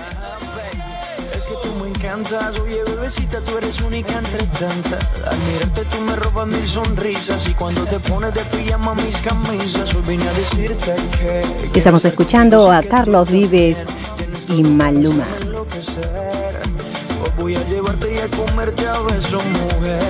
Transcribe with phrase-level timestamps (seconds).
[2.15, 5.09] encantas, oye bebecita, tú eres única entre tantas.
[5.27, 9.93] Al mirarte tú me robas mil sonrisas y cuando te pones de pijama mis camisas,
[9.93, 10.95] hoy vine a decirte
[11.71, 11.77] que...
[11.77, 13.79] Estamos escuchando a Carlos Vives
[14.47, 15.25] y Maluma.
[17.45, 20.01] Voy a llevarte y a comerte a besos, mujer.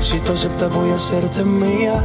[0.00, 2.00] Si tú aceptas, voy a hacerte mía.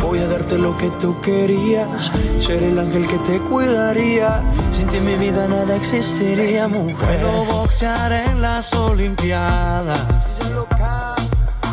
[0.00, 2.12] Voy a darte lo que tú querías.
[2.38, 4.40] Ser el ángel que te cuidaría.
[4.70, 7.18] Sin ti mi vida nada existiría, mujer.
[7.20, 10.38] Puedo boxear en las Olimpiadas.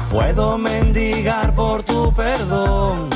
[0.09, 3.11] Puedo mendigar por tu perdón.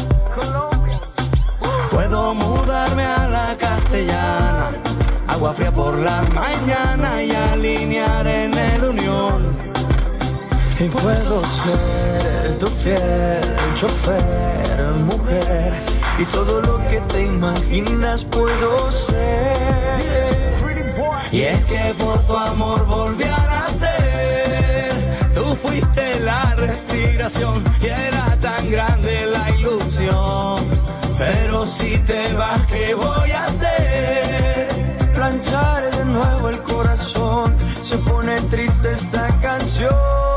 [1.89, 4.70] Puedo mudarme a la castellana.
[5.27, 8.58] Agua fría por la mañana y alinear en.
[10.81, 13.41] Y puedo ser tu fiel
[13.75, 15.73] chofer, mujer.
[16.17, 19.99] Y todo lo que te imaginas puedo ser.
[21.33, 24.93] Y es que por tu amor volví a nacer.
[25.33, 30.64] Tú fuiste la respiración y era tan grande la ilusión.
[31.17, 34.67] Pero si te vas, ¿qué voy a hacer?
[35.14, 37.54] Planchar de nuevo el corazón.
[37.81, 40.29] Se pone triste esta canción.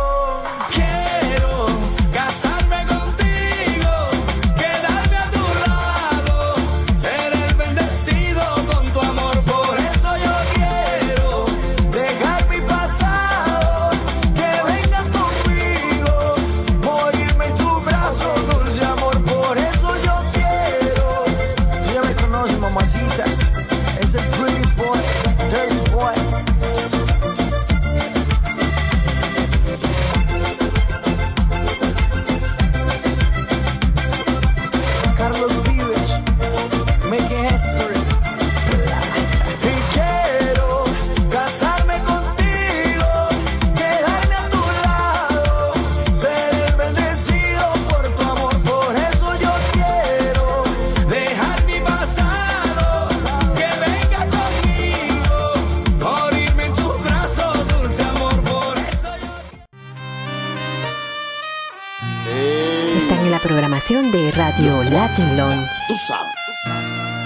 [64.01, 65.69] De Radio Latin Launch.
[65.87, 66.33] tú sabes.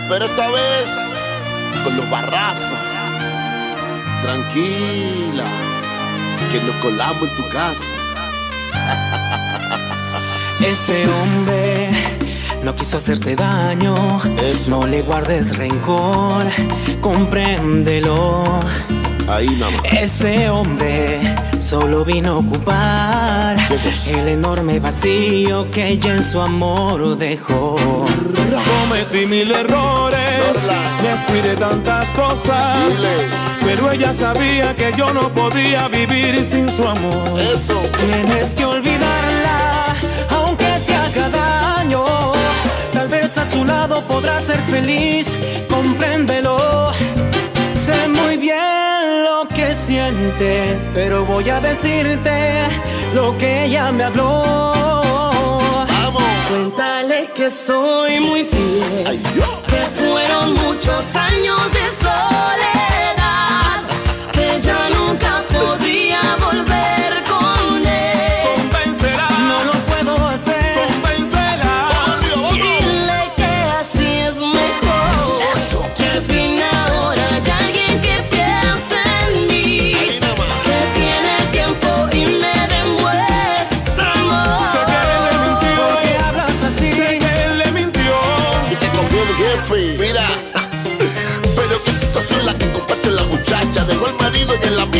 [0.09, 0.91] Pero esta vez
[1.85, 2.77] con los barrazos.
[4.21, 5.45] Tranquila,
[6.51, 7.85] que nos colamos en tu casa.
[10.67, 11.91] Ese hombre
[12.65, 13.95] no quiso hacerte daño.
[14.69, 16.47] No le guardes rencor,
[17.01, 18.43] compréndelo.
[19.29, 19.93] Ahí nada más.
[19.93, 21.21] Ese hombre
[21.59, 23.57] solo vino a ocupar
[24.09, 27.77] el enorme vacío que ella en su amor dejó.
[27.77, 30.21] Cometí mil errores,
[31.03, 33.09] descuidé tantas cosas, Dile.
[33.65, 37.41] pero ella sabía que yo no podía vivir sin su amor.
[37.41, 37.83] Eso.
[37.99, 39.97] Tienes que olvidarla,
[40.31, 42.05] aunque te haga daño.
[42.93, 45.37] Tal vez a su lado podrás ser feliz,
[45.69, 46.93] compréndelo.
[49.57, 52.69] Que siente, pero voy a decirte
[53.15, 54.43] lo que ella me habló.
[55.89, 56.23] Vamos.
[56.51, 59.23] Cuéntale que soy muy fiel, Ay,
[59.67, 63.81] que fueron muchos años de soledad,
[64.33, 66.76] que ya nunca podría volver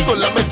[0.07, 0.46] conmigo la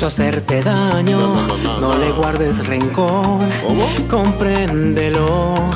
[0.00, 1.46] quiso hacerte daño.
[1.78, 3.46] No, le guardes rencor.
[3.62, 3.86] ¿Cómo?
[4.08, 5.68] Compréndelo.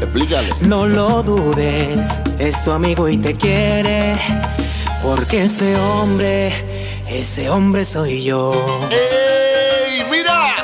[0.00, 0.48] Explícale.
[0.62, 2.04] No lo dudes.
[2.40, 4.16] Es tu amigo y te quiere.
[5.00, 6.52] Porque ese hombre,
[7.08, 8.52] ese hombre soy yo.
[8.90, 10.02] ¡Ey!
[10.10, 10.56] Mira,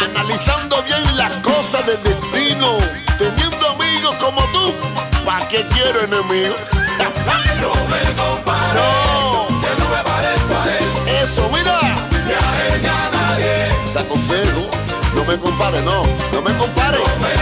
[0.00, 2.78] analizando bien las cosas del destino.
[3.16, 4.74] Teniendo amigos como tú,
[5.24, 6.60] ¿para qué quiero enemigos?
[7.60, 9.10] no me comparo
[11.22, 11.79] eso, mira.
[13.92, 14.68] Te aconsejo,
[15.16, 16.02] no me compare, no,
[16.32, 16.98] no me compare.
[16.98, 17.39] No me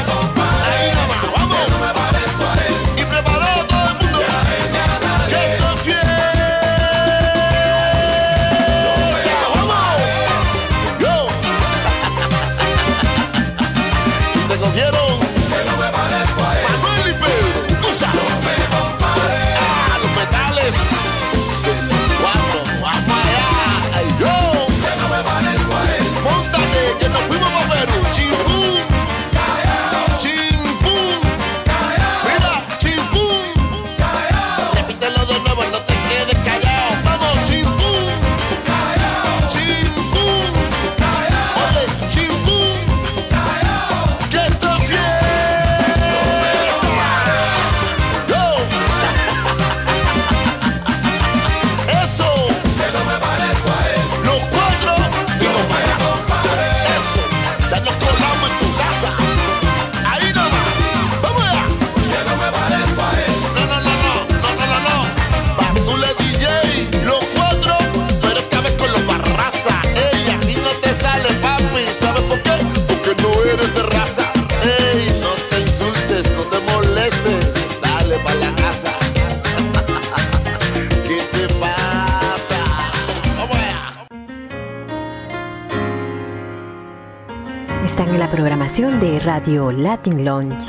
[89.79, 90.67] Latin Lounge.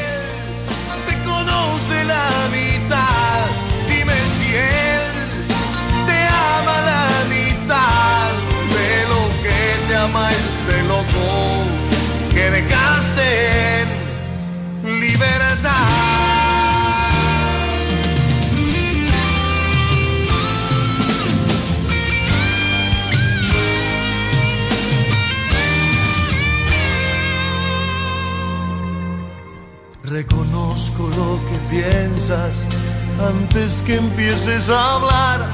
[32.31, 35.47] antes que empieces a hablar.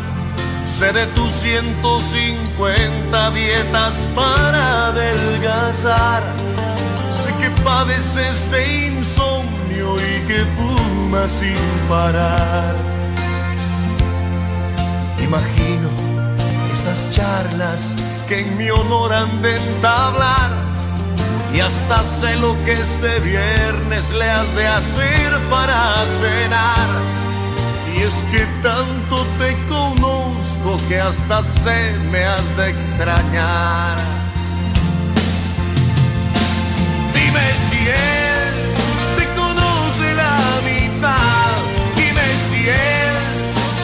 [0.66, 6.24] Sé de tus 150 dietas para adelgazar.
[7.12, 11.56] Sé que padeces de insomnio y que fumas sin
[11.88, 12.76] parar.
[15.24, 15.90] Imagino
[16.74, 17.94] estas charlas
[18.28, 20.65] que en mi honor han de entablar.
[21.56, 26.90] Y hasta sé lo que este viernes le has de hacer para cenar.
[27.96, 33.96] Y es que tanto te conozco que hasta sé me has de extrañar.
[37.14, 38.54] Dime si él
[39.18, 41.56] te conoce la mitad.
[41.96, 43.16] Dime si él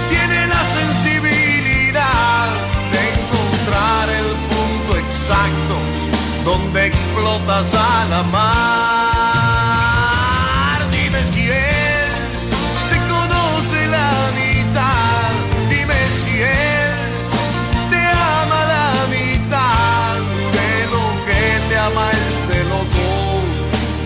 [0.10, 2.50] tiene la sensibilidad
[2.92, 6.02] de encontrar el punto exacto
[6.44, 6.81] donde
[7.12, 9.12] explotas a la mar.
[10.92, 12.12] Dime si él
[12.90, 15.32] te conoce la mitad.
[15.70, 16.92] Dime si él
[17.92, 18.02] te
[18.40, 20.16] ama la mitad
[20.58, 23.08] de lo que te ama este loco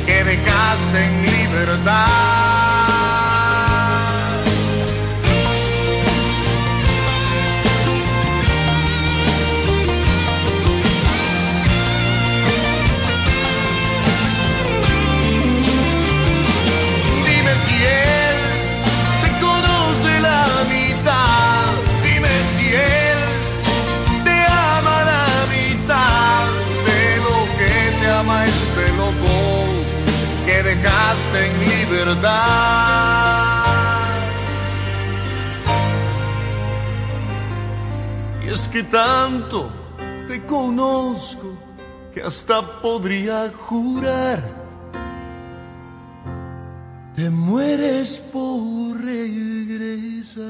[0.05, 2.54] que dejaste en libertad.
[38.43, 39.69] Y es que tanto
[40.27, 41.57] te conozco
[42.13, 44.65] que hasta podría jurar
[47.15, 50.43] te mueres por regresar.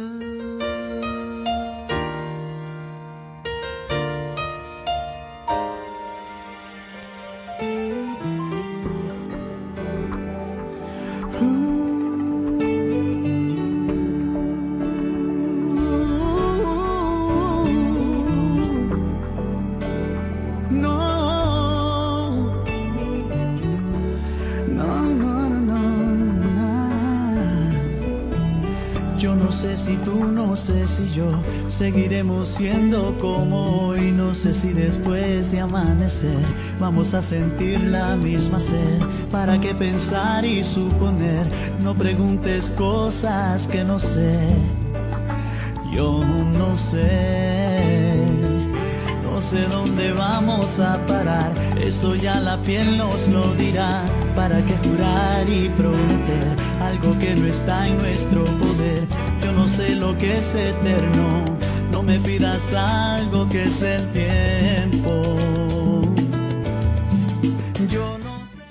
[30.55, 31.33] No sé si yo
[31.67, 34.13] seguiremos siendo como hoy.
[34.13, 36.39] No sé si después de amanecer
[36.79, 39.01] vamos a sentir la misma sed.
[39.29, 41.45] ¿Para qué pensar y suponer?
[41.83, 44.39] No preguntes cosas que no sé.
[45.91, 48.15] Yo no sé.
[49.23, 54.05] No sé dónde vamos a parar, eso ya la piel nos lo dirá.
[54.33, 59.05] ¿Para qué jurar y prometer algo que no está en nuestro poder?
[59.55, 61.43] No sé lo que es eterno,
[61.91, 62.19] no me
[62.75, 63.79] algo que es
[64.13, 65.23] tiempo.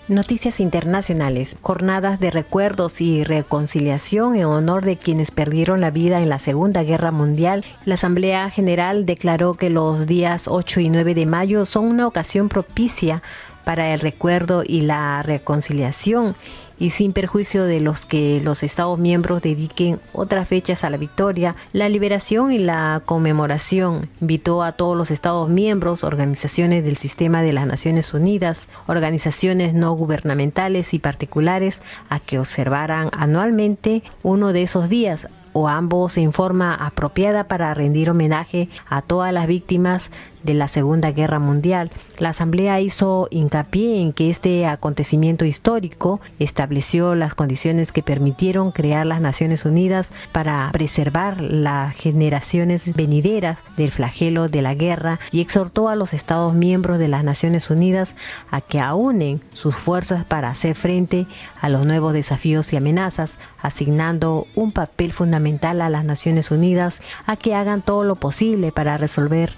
[0.07, 6.29] Noticias internacionales, jornadas de recuerdos y reconciliación en honor de quienes perdieron la vida en
[6.29, 7.65] la Segunda Guerra Mundial.
[7.87, 12.51] La Asamblea General declaró que los días 8 y 9 de mayo son una ocasión
[12.51, 13.23] propicia
[13.65, 16.37] para el recuerdo y la reconciliación
[16.79, 21.57] y sin perjuicio de los que los Estados miembros dediquen otras fechas a la victoria,
[21.73, 24.09] la liberación y la conmemoración.
[24.21, 29.93] Invitó a todos los Estados miembros, organizaciones del sistema de las Naciones Unidas, organizaciones no
[29.93, 36.75] gubernamentales y particulares a que observaran anualmente uno de esos días o ambos en forma
[36.75, 40.11] apropiada para rendir homenaje a todas las víctimas
[40.45, 41.91] de la Segunda Guerra Mundial.
[42.19, 49.07] La Asamblea hizo hincapié en que este acontecimiento histórico estableció las condiciones que permitieron crear
[49.07, 55.89] las Naciones Unidas para preservar las generaciones venideras del flagelo de la guerra y exhortó
[55.89, 58.15] a los Estados miembros de las Naciones Unidas
[58.51, 61.27] a que aúnen sus fuerzas para hacer frente
[61.61, 67.37] a los nuevos desafíos y amenazas, asignando un papel fundamental a las Naciones Unidas a
[67.37, 69.53] que hagan todo lo posible para resolver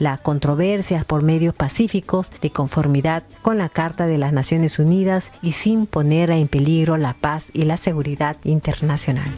[0.00, 5.52] las controversias por medios pacíficos de conformidad con la Carta de las Naciones Unidas y
[5.52, 9.30] sin poner en peligro la paz y la seguridad internacional.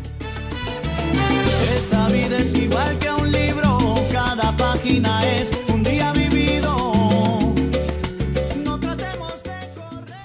[1.77, 3.79] Esta vida es igual que un libro,
[4.11, 5.52] cada página es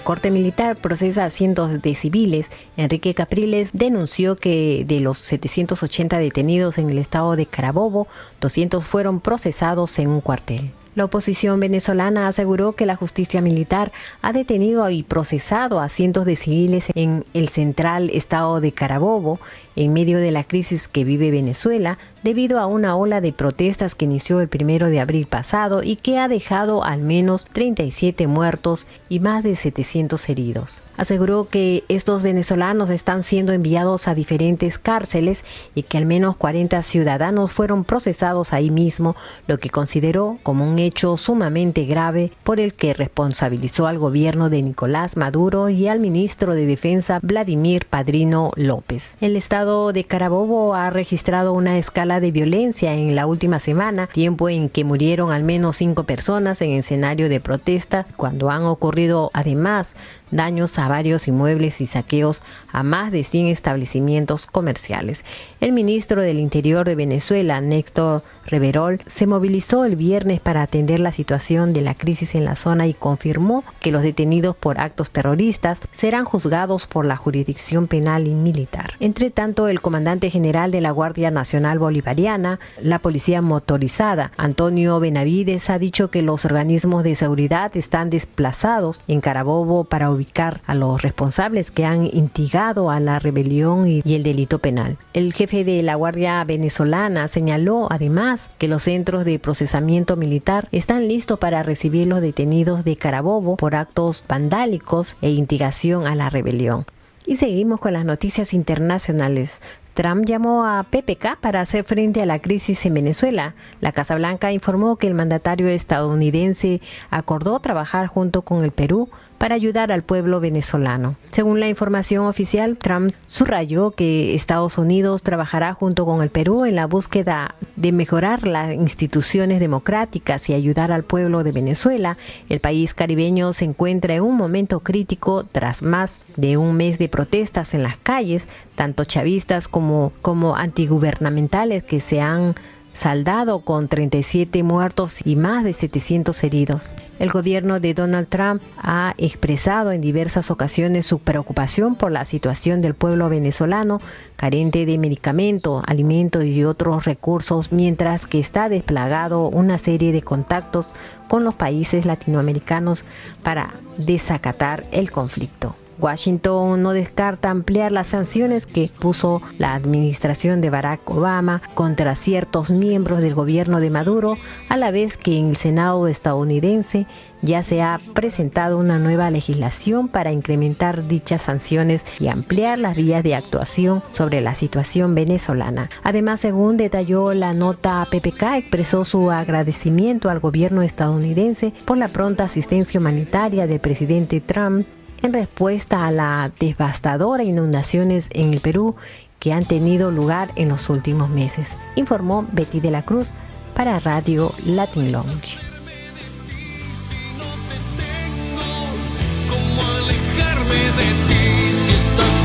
[0.07, 2.49] Corte Militar procesa a cientos de civiles.
[2.77, 8.07] Enrique Capriles denunció que de los 780 detenidos en el estado de Carabobo,
[8.39, 10.71] 200 fueron procesados en un cuartel.
[10.95, 16.37] La oposición venezolana aseguró que la justicia militar ha detenido y procesado a cientos de
[16.37, 19.41] civiles en el central estado de Carabobo,
[19.77, 24.05] en medio de la crisis que vive Venezuela debido a una ola de protestas que
[24.05, 29.19] inició el primero de abril pasado y que ha dejado al menos 37 muertos y
[29.19, 30.83] más de 700 heridos.
[30.97, 35.43] Aseguró que estos venezolanos están siendo enviados a diferentes cárceles
[35.75, 39.15] y que al menos 40 ciudadanos fueron procesados ahí mismo,
[39.45, 44.63] lo que consideró como un hecho sumamente grave por el que responsabilizó al gobierno de
[44.63, 49.17] Nicolás Maduro y al ministro de Defensa Vladimir Padrino López.
[49.21, 54.47] El estado de Carabobo ha registrado una escala de violencia en la última semana, tiempo
[54.47, 59.97] en que murieron al menos cinco personas en escenario de protesta, cuando han ocurrido además
[60.31, 62.41] daños a varios inmuebles y saqueos
[62.71, 65.25] a más de 100 establecimientos comerciales.
[65.61, 71.11] El ministro del Interior de Venezuela, Néstor Reverol, se movilizó el viernes para atender la
[71.11, 75.79] situación de la crisis en la zona y confirmó que los detenidos por actos terroristas
[75.91, 78.93] serán juzgados por la jurisdicción penal y militar.
[78.99, 85.69] Entre tanto, el comandante general de la Guardia Nacional Bolivariana, la Policía Motorizada, Antonio Benavides,
[85.69, 91.01] ha dicho que los organismos de seguridad están desplazados en Carabobo para ubicar a los
[91.01, 94.97] responsables que han instigado a la rebelión y, el delito penal.
[95.13, 101.07] El jefe de la Guardia venezolana señaló además que los centros de procesamiento militar están
[101.07, 106.85] listos para recibir los detenidos de Carabobo por actos vandálicos e instigación a la rebelión.
[107.25, 109.61] Y seguimos con las noticias internacionales.
[109.97, 113.55] Trump llamó a PPK para hacer frente a la crisis en Venezuela.
[113.81, 119.55] La Casa Blanca informó que el mandatario estadounidense acordó trabajar junto con el Perú para
[119.55, 121.15] ayudar al pueblo venezolano.
[121.31, 126.75] Según la información oficial, Trump subrayó que Estados Unidos trabajará junto con el Perú en
[126.75, 132.17] la búsqueda de mejorar las instituciones democráticas y ayudar al pueblo de Venezuela.
[132.49, 137.09] El país caribeño se encuentra en un momento crítico tras más de un mes de
[137.09, 142.55] protestas en las calles, tanto chavistas como, como antigubernamentales que se han
[142.97, 146.91] saldado con 37 muertos y más de 700 heridos.
[147.19, 152.81] El gobierno de Donald Trump ha expresado en diversas ocasiones su preocupación por la situación
[152.81, 153.99] del pueblo venezolano,
[154.35, 160.87] carente de medicamentos, alimentos y otros recursos, mientras que está desplegado una serie de contactos
[161.27, 163.05] con los países latinoamericanos
[163.43, 165.75] para desacatar el conflicto.
[165.99, 172.69] Washington no descarta ampliar las sanciones que puso la administración de Barack Obama contra ciertos
[172.69, 174.37] miembros del gobierno de Maduro,
[174.69, 177.07] a la vez que en el Senado estadounidense
[177.41, 183.23] ya se ha presentado una nueva legislación para incrementar dichas sanciones y ampliar las vías
[183.23, 185.89] de actuación sobre la situación venezolana.
[186.03, 192.43] Además, según detalló la nota PPK, expresó su agradecimiento al gobierno estadounidense por la pronta
[192.45, 194.87] asistencia humanitaria del presidente Trump
[195.21, 198.95] en respuesta a las devastadoras inundaciones en el Perú
[199.39, 203.29] que han tenido lugar en los últimos meses, informó Betty de la Cruz
[203.75, 205.67] para Radio Latin Lounge.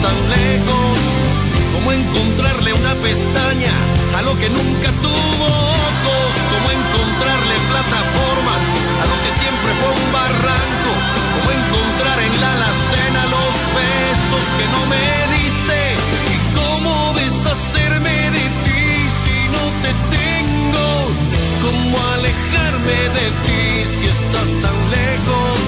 [0.03, 0.99] tan lejos?
[1.75, 3.75] ¿Cómo encontrarle una pestaña
[4.19, 6.33] a lo que nunca tuvo ojos?
[6.53, 8.63] ¿Cómo encontrarle plataformas
[9.01, 10.12] a lo que siempre fue un
[14.59, 15.05] que no me
[15.37, 15.79] diste
[16.35, 18.85] y cómo deshacerme de ti
[19.23, 20.87] si no te tengo,
[21.65, 23.63] cómo alejarme de ti
[23.95, 25.59] si estás tan lejos.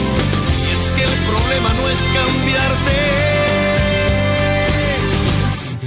[0.61, 2.99] Y es que el problema no es cambiarte.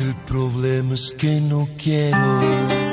[0.03, 2.86] El problema es que no quiero.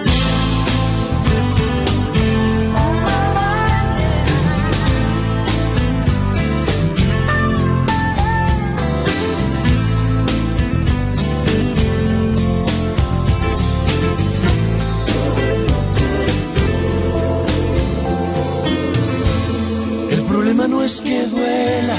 [20.85, 21.97] Es que duela.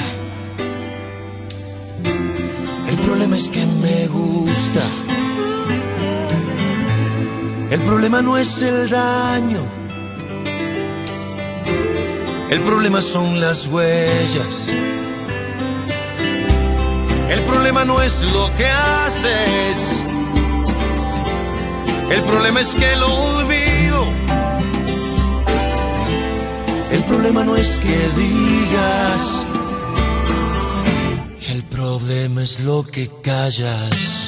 [2.88, 4.86] El problema es que me gusta.
[7.72, 9.62] El problema no es el daño.
[12.50, 14.70] El problema son las huellas.
[17.30, 20.04] El problema no es lo que haces.
[22.12, 23.75] El problema es que lo olvido
[26.92, 29.46] el problema no es que digas,
[31.50, 34.25] el problema es lo que callas.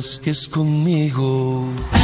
[0.00, 1.99] Que es conmigo.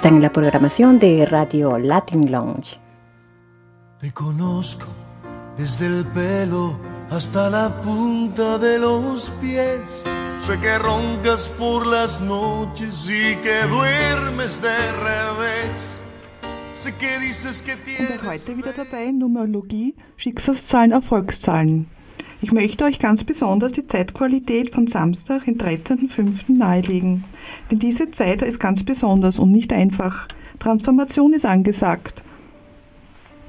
[0.00, 2.78] Están en la programación de Radio Latin Lounge.
[4.00, 4.86] Te conozco
[5.58, 6.74] desde el pelo
[7.10, 10.02] hasta la punta de los pies.
[10.38, 15.98] Sé que roncas por las noches y que duermes de revés.
[16.72, 18.22] Sé que dices que tienes.
[18.22, 21.99] Und heute wieder dabei Numerologie, Schicksalszahlen, Erfolgszahlen.
[22.42, 26.56] Ich möchte euch ganz besonders die Zeitqualität von Samstag, den 13.05.
[26.56, 27.24] nahelegen.
[27.70, 30.26] Denn diese Zeit ist ganz besonders und nicht einfach.
[30.58, 32.22] Transformation ist angesagt.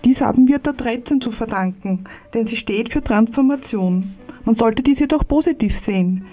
[0.03, 4.15] Dies haben wir der 13 zu verdanken, denn sie steht für Transformation.
[4.43, 6.25] Man sollte dies jedoch positiv sehen,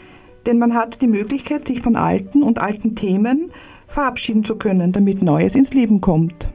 [0.47, 3.53] denn man hat die Möglichkeit, sich von alten und alten Themen
[3.87, 6.49] verabschieden zu können, damit Neues ins Leben kommt.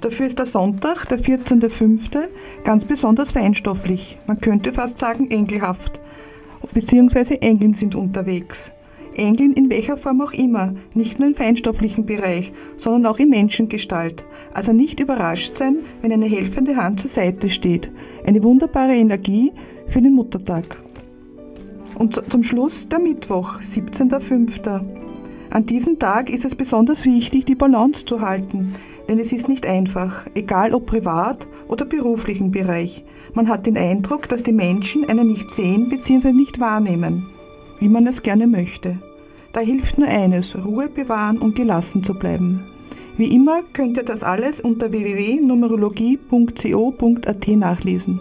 [0.00, 2.28] Dafür ist der Sonntag, der 14.05.,
[2.64, 4.16] ganz besonders feinstofflich.
[4.26, 6.00] Man könnte fast sagen engelhaft.
[6.72, 8.70] Beziehungsweise Engeln sind unterwegs.
[9.14, 14.24] Engeln in welcher Form auch immer, nicht nur im feinstofflichen Bereich, sondern auch in Menschengestalt.
[14.54, 17.90] Also nicht überrascht sein, wenn eine helfende Hand zur Seite steht.
[18.24, 19.52] Eine wunderbare Energie
[19.88, 20.78] für den Muttertag.
[21.98, 24.80] Und zum Schluss der Mittwoch, 17.05.
[25.50, 28.74] An diesem Tag ist es besonders wichtig, die Balance zu halten,
[29.08, 33.04] denn es ist nicht einfach, egal ob privat oder beruflichen Bereich.
[33.34, 36.32] Man hat den Eindruck, dass die Menschen einen nicht sehen bzw.
[36.32, 37.26] nicht wahrnehmen,
[37.78, 38.98] wie man es gerne möchte.
[39.52, 42.64] Da hilft nur eines, Ruhe bewahren und gelassen zu bleiben.
[43.16, 48.20] Wie immer könnt ihr das alles unter www.numerologie.co.at nachlesen.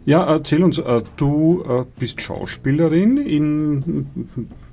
[0.04, 3.18] Ja, erzähl uns, äh, du äh, bist Schauspielerin.
[3.18, 4.06] In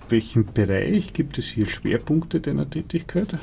[0.09, 3.37] welchem Bereich gibt es hier Schwerpunkte deiner Tätigkeit?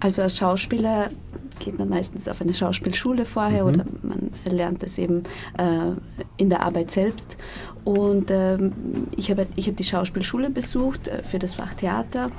[0.00, 1.10] Also als Schauspieler
[1.58, 3.68] geht man meistens auf eine Schauspielschule vorher mhm.
[3.68, 5.22] oder man lernt es eben
[5.58, 5.92] äh,
[6.36, 7.36] in der Arbeit selbst.
[7.84, 8.72] Und ähm,
[9.16, 12.30] ich habe ich hab die Schauspielschule besucht äh, für das Fach Theater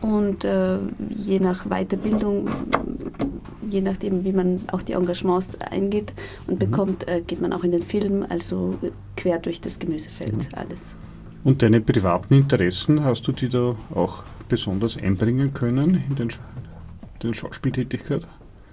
[0.00, 0.78] und äh,
[1.10, 2.48] je nach Weiterbildung,
[3.68, 6.12] je nachdem, wie man auch die Engagements eingeht
[6.46, 6.58] und mhm.
[6.58, 8.78] bekommt, äh, geht man auch in den Film, also
[9.16, 10.58] quer durch das Gemüsefeld mhm.
[10.58, 10.94] alles.
[11.44, 16.28] Und deine privaten Interessen, hast du die da auch besonders einbringen können in den,
[17.22, 18.26] den Schauspieltätigkeit?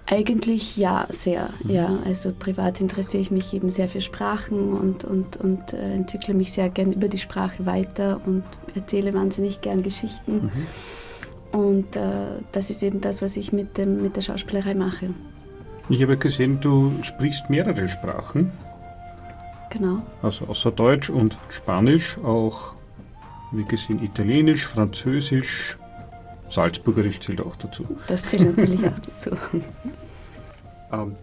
[0.08, 1.48] Eigentlich ja, sehr.
[1.64, 1.70] Mhm.
[1.70, 6.32] Ja, also privat interessiere ich mich eben sehr für Sprachen und, und, und äh, entwickle
[6.34, 8.44] mich sehr gern über die Sprache weiter und
[8.76, 10.50] erzähle wahnsinnig gern Geschichten.
[11.52, 11.58] Mhm.
[11.58, 12.00] Und äh,
[12.52, 15.10] das ist eben das, was ich mit, dem, mit der Schauspielerei mache.
[15.88, 18.52] Ich habe gesehen, du sprichst mehrere Sprachen.
[19.70, 20.02] Genau.
[20.22, 22.74] Also außer Deutsch und Spanisch auch,
[23.52, 25.76] wie gesehen, Italienisch, Französisch,
[26.48, 27.84] Salzburgerisch zählt auch dazu.
[28.06, 29.30] Das zählt natürlich auch dazu.
[30.92, 31.16] Ähm,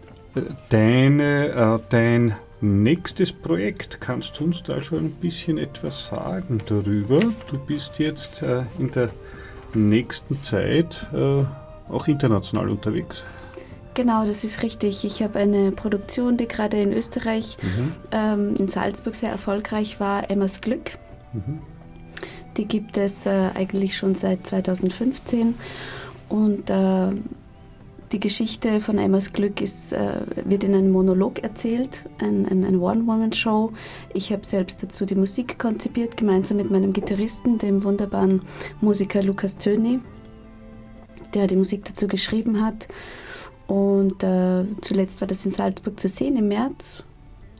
[0.69, 7.19] deine, äh, dein nächstes Projekt, kannst du uns da schon ein bisschen etwas sagen darüber?
[7.19, 9.09] Du bist jetzt äh, in der
[9.73, 11.43] nächsten Zeit äh,
[11.89, 13.23] auch international unterwegs.
[13.93, 15.05] Genau, das ist richtig.
[15.05, 17.93] Ich habe eine Produktion, die gerade in Österreich, mhm.
[18.11, 20.97] ähm, in Salzburg sehr erfolgreich war, Emmas Glück.
[21.33, 21.59] Mhm.
[22.57, 25.55] Die gibt es äh, eigentlich schon seit 2015
[26.29, 27.11] und äh,
[28.11, 32.79] die Geschichte von Emmas Glück ist, äh, wird in einem Monolog erzählt, ein, ein, ein
[32.79, 33.73] One-Woman-Show.
[34.13, 38.43] Ich habe selbst dazu die Musik konzipiert, gemeinsam mit meinem Gitarristen, dem wunderbaren
[38.81, 39.99] Musiker Lukas Töni,
[41.33, 42.87] der die Musik dazu geschrieben hat.
[43.73, 47.01] Und äh, zuletzt war das in Salzburg zu sehen im März.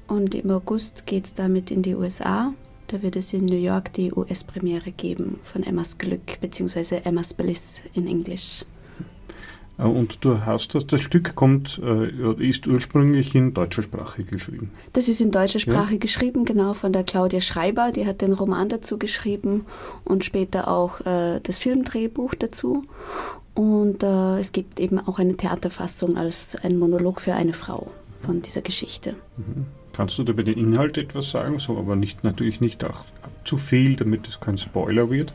[0.07, 2.53] Und im August geht es damit in die USA.
[2.85, 7.81] Da wird es in New York die US-Premiere geben von Emmas Glück, beziehungsweise Emma's Bliss
[7.95, 8.63] in Englisch.
[9.79, 14.69] Äh, und du hast das, das Stück kommt, äh, ist ursprünglich in deutscher Sprache geschrieben.
[14.93, 15.99] Das ist in deutscher Sprache ja?
[15.99, 19.65] geschrieben, genau, von der Claudia Schreiber, die hat den Roman dazu geschrieben
[20.05, 22.83] und später auch äh, das Filmdrehbuch dazu.
[23.53, 28.41] Und äh, es gibt eben auch eine Theaterfassung als ein Monolog für eine Frau von
[28.41, 29.15] dieser Geschichte.
[29.37, 29.65] Mhm.
[29.93, 33.05] Kannst du über den Inhalt etwas sagen, so aber nicht, natürlich nicht auch
[33.45, 35.33] zu viel, damit es kein Spoiler wird?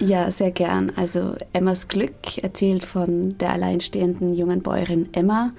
[0.00, 0.92] Ja, sehr gern.
[0.96, 5.50] Also Emmas Glück erzählt von der alleinstehenden jungen Bäuerin Emma,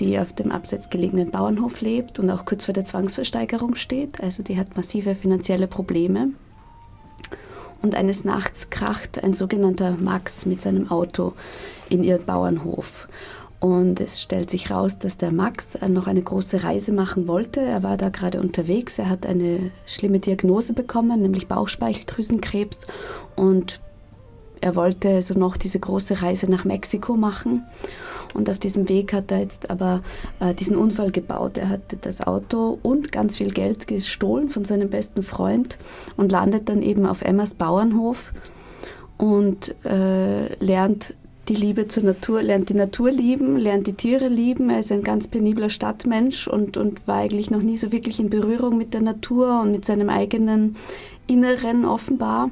[0.00, 4.20] die auf dem abseits gelegenen Bauernhof lebt und auch kurz vor der Zwangsversteigerung steht.
[4.20, 6.32] Also die hat massive finanzielle Probleme.
[7.82, 11.34] Und eines Nachts kracht ein sogenannter Max mit seinem Auto
[11.88, 13.08] in ihren Bauernhof.
[13.58, 17.60] Und es stellt sich raus, dass der Max noch eine große Reise machen wollte.
[17.60, 18.98] Er war da gerade unterwegs.
[18.98, 22.86] Er hat eine schlimme Diagnose bekommen, nämlich Bauchspeicheldrüsenkrebs.
[23.34, 23.80] Und
[24.60, 27.64] er wollte so noch diese große Reise nach Mexiko machen.
[28.34, 30.02] Und auf diesem Weg hat er jetzt aber
[30.40, 31.56] äh, diesen Unfall gebaut.
[31.56, 35.78] Er hat das Auto und ganz viel Geld gestohlen von seinem besten Freund
[36.16, 38.32] und landet dann eben auf Emmas Bauernhof
[39.16, 41.14] und äh, lernt
[41.48, 44.68] die Liebe zur Natur, lernt die Natur lieben, lernt die Tiere lieben.
[44.68, 48.30] Er ist ein ganz penibler Stadtmensch und, und war eigentlich noch nie so wirklich in
[48.30, 50.76] Berührung mit der Natur und mit seinem eigenen
[51.26, 52.50] Inneren offenbar.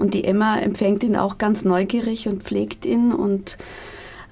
[0.00, 3.58] Und die Emma empfängt ihn auch ganz neugierig und pflegt ihn und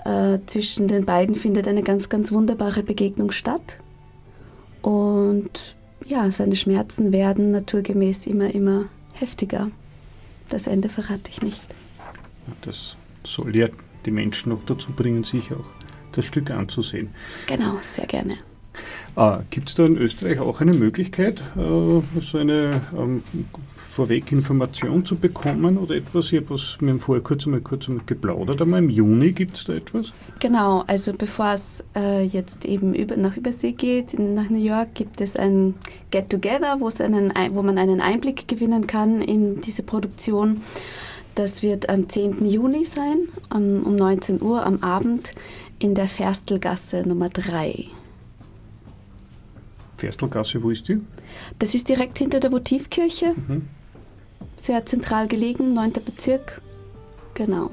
[0.07, 3.79] äh, zwischen den beiden findet eine ganz, ganz wunderbare Begegnung statt.
[4.81, 5.51] Und
[6.07, 9.71] ja, seine Schmerzen werden naturgemäß immer, immer heftiger.
[10.49, 11.61] Das Ende verrate ich nicht.
[12.63, 13.69] Das soll ja
[14.07, 15.67] die Menschen noch dazu bringen, sich auch
[16.13, 17.11] das Stück anzusehen.
[17.47, 18.37] Genau, sehr gerne.
[19.17, 23.23] Ah, Gibt es da in Österreich auch eine Möglichkeit, äh, so eine ähm,
[23.99, 26.31] Vorweginformation zu bekommen oder etwas?
[26.33, 29.65] Ich habe was mir vorher kurz einmal, kurz einmal geplaudert, aber im Juni gibt es
[29.65, 30.13] da etwas?
[30.39, 35.21] Genau, also bevor es äh, jetzt eben über, nach Übersee geht, nach New York, gibt
[35.21, 35.75] es ein
[36.13, 40.61] Get-Together, wo man einen Einblick gewinnen kann in diese Produktion.
[41.35, 42.49] Das wird am 10.
[42.49, 45.35] Juni sein, um, um 19 Uhr am Abend
[45.81, 47.87] in der Ferstelgasse Nummer 3.
[49.97, 51.01] Ferstelgasse, wo ist die?
[51.59, 53.35] Das ist direkt hinter der Votivkirche.
[53.35, 53.63] Mhm.
[54.59, 55.93] Sehr zentral gelegen, 9.
[56.05, 56.61] Bezirk.
[57.35, 57.71] Genau.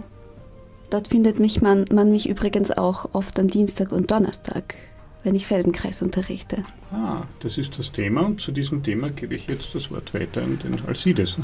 [0.91, 4.75] Dort findet mich man, man mich übrigens auch oft am Dienstag und Donnerstag,
[5.23, 6.57] wenn ich Feldenkreis unterrichte.
[6.91, 10.43] Ah, das ist das Thema und zu diesem Thema gebe ich jetzt das Wort weiter
[10.43, 11.37] an den Alcides.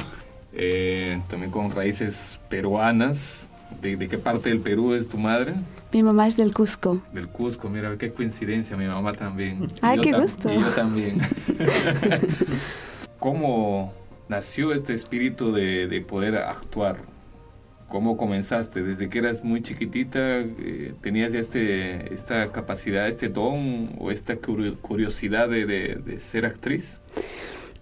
[0.53, 3.47] eh, también con raíces peruanas.
[3.81, 5.55] ¿De, ¿De, qué parte del Perú es tu madre?
[5.91, 7.01] Mi mamá es del Cusco.
[7.13, 9.67] Del Cusco, mira, qué coincidencia, mi mamá también.
[9.81, 10.51] Ay, qué gusto.
[10.51, 11.21] Y yo también.
[13.19, 13.93] ¿Cómo
[14.31, 16.95] nació este espíritu de, de, poder actuar
[17.89, 18.81] ¿Cómo comenzaste?
[18.81, 24.37] ¿Desde que eras muy chiquitita eh, tenías ya este, esta capacidad, este don o esta
[24.37, 27.01] curiosidad de, de ser actriz?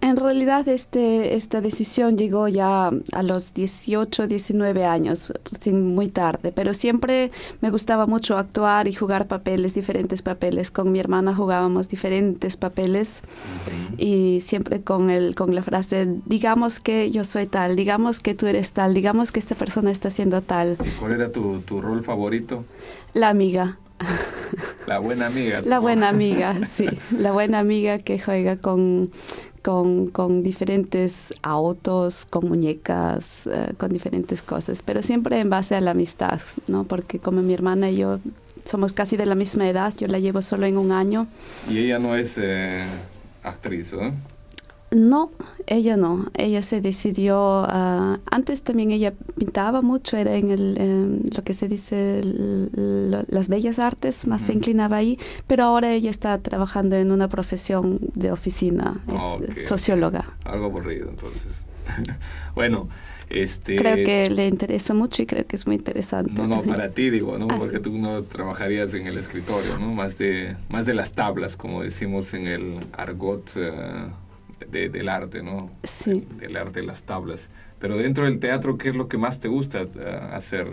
[0.01, 6.53] En realidad este, esta decisión llegó ya a los 18, 19 años, sin muy tarde,
[6.53, 10.71] pero siempre me gustaba mucho actuar y jugar papeles, diferentes papeles.
[10.71, 13.23] Con mi hermana jugábamos diferentes papeles
[13.97, 18.47] y siempre con, el, con la frase, digamos que yo soy tal, digamos que tú
[18.47, 20.77] eres tal, digamos que esta persona está siendo tal.
[20.99, 22.63] ¿Cuál era tu, tu rol favorito?
[23.13, 23.77] La amiga.
[24.87, 25.61] La buena amiga.
[25.61, 26.87] La buena amiga, sí.
[27.11, 29.11] La buena amiga que juega con
[29.63, 35.81] con, con diferentes autos, con muñecas, eh, con diferentes cosas, pero siempre en base a
[35.81, 36.83] la amistad, ¿no?
[36.83, 38.19] Porque como mi hermana y yo
[38.65, 41.27] somos casi de la misma edad, yo la llevo solo en un año.
[41.69, 42.83] Y ella no es eh,
[43.43, 44.13] actriz, ¿no?
[44.91, 45.31] No,
[45.67, 46.27] ella no.
[46.35, 47.61] Ella se decidió.
[47.63, 53.49] Uh, antes también ella pintaba mucho, era en el, em, lo que se dice las
[53.49, 58.31] bellas artes, más se inclinaba ahí, pero ahora ella está trabajando en una profesión de
[58.31, 59.03] oficina,
[59.47, 60.23] es socióloga.
[60.45, 61.61] Algo aburrido, entonces.
[62.55, 62.89] bueno.
[63.29, 66.33] Este, creo que le interesa mucho y creo que es muy interesante.
[66.33, 67.45] No, no, para ti digo, ¿no?
[67.47, 67.57] Ah.
[67.59, 69.93] Porque tú no trabajarías en el escritorio, ¿no?
[69.93, 73.55] Más de, más de las tablas, como decimos en el argot.
[73.55, 74.09] Uh,
[74.69, 75.71] del arte, ¿no?
[75.83, 76.27] Sí.
[76.39, 77.49] Del arte de las tablas.
[77.79, 80.67] Pero dentro del teatro, ¿qué es lo que más te gusta eh, hacer?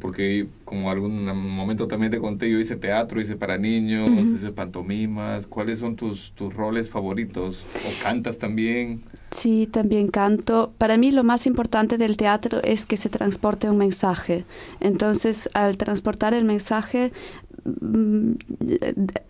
[0.00, 5.46] Porque como algún momento también te conté, yo hice teatro, hice para niños, hice pantomimas.
[5.46, 7.64] ¿Cuáles son tus, tus roles favoritos?
[7.86, 9.02] ¿O cantas también?
[9.32, 10.72] Sí, también canto.
[10.76, 14.44] Para mí lo más importante del teatro es que se transporte un mensaje.
[14.80, 17.12] Entonces, al transportar el mensaje,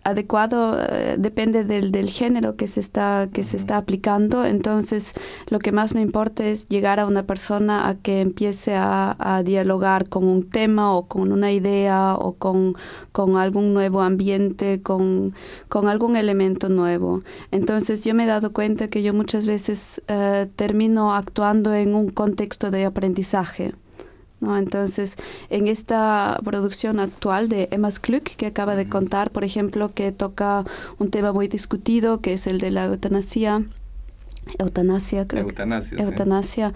[0.03, 4.45] adecuado eh, depende del, del, género que se está que se está aplicando.
[4.45, 5.13] Entonces
[5.47, 9.43] lo que más me importa es llegar a una persona a que empiece a, a
[9.43, 12.75] dialogar con un tema o con una idea o con,
[13.11, 15.33] con algún nuevo ambiente con,
[15.69, 17.21] con, algún elemento nuevo.
[17.51, 22.09] Entonces yo me he dado cuenta que yo muchas veces uh, termino actuando en un
[22.09, 23.73] contexto de aprendizaje
[24.57, 25.15] entonces,
[25.49, 30.65] en esta producción actual de Emma Kluck, que acaba de contar, por ejemplo, que toca
[30.99, 33.63] un tema muy discutido, que es el de la eutanasia,
[34.59, 36.73] eutanasia creo eutanasia, eutanasia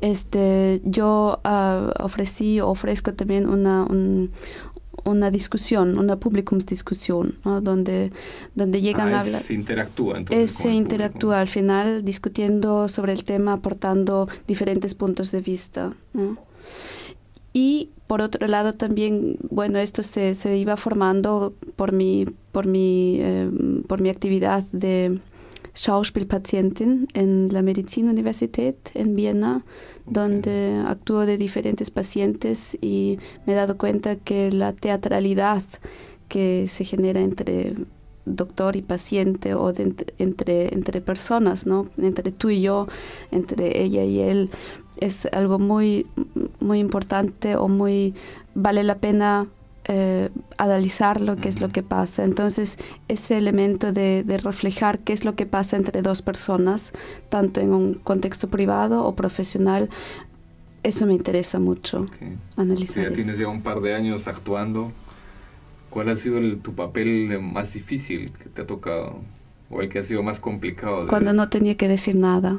[0.00, 3.86] este yo uh, ofrecí ofrezco también una
[5.04, 7.60] una discusión, una publicumsdiscusión, ¿no?
[7.60, 8.10] donde,
[8.54, 9.42] donde llegan ah, a hablar.
[9.42, 10.50] Se interactúa entonces.
[10.50, 15.94] se interactúa al final discutiendo sobre el tema, aportando diferentes puntos de vista.
[16.12, 16.38] ¿no?
[17.54, 23.18] Y por otro lado también, bueno, esto se, se iba formando por mi, por mi,
[23.20, 23.50] eh,
[23.86, 25.20] por mi actividad de
[25.74, 29.64] Schauspielpatientin en la Medizinuniversität en Viena,
[30.04, 35.62] donde actúo de diferentes pacientes y me he dado cuenta que la teatralidad
[36.28, 37.74] que se genera entre
[38.26, 41.86] doctor y paciente o entre, entre personas, ¿no?
[41.98, 42.88] Entre tú y yo,
[43.30, 44.50] entre ella y él,
[45.00, 46.06] es algo muy,
[46.60, 48.14] muy importante o muy
[48.54, 49.46] vale la pena
[49.86, 52.24] eh, analizar lo que es lo que pasa.
[52.24, 56.94] Entonces, ese elemento de, reflejar qué es lo que pasa entre dos personas,
[57.28, 59.90] tanto en un contexto privado o profesional,
[60.82, 62.06] eso me interesa mucho
[62.56, 63.10] analizar.
[63.10, 64.90] Ya tienes ya un par de años actuando.
[65.94, 69.20] ¿Cuál ha sido tu papel más difícil que te ha tocado?
[69.70, 71.06] ¿O el que ha sido más complicado?
[71.06, 72.58] Cuando no tenía que decir nada.